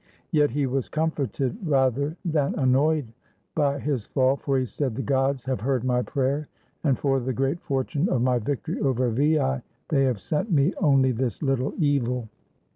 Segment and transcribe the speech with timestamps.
[0.31, 3.13] Yet he was comforted rather than annoyed
[3.53, 6.47] by his fall, for he said, "The gods have heard my prayer,
[6.83, 11.11] and for the great fortune of my victory over Veii they have sent me only
[11.11, 12.29] this little evil."